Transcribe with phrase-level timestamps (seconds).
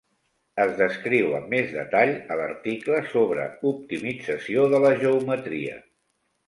[0.63, 5.81] Es descriu amb més detall a l'article sobre optimització de la geometria.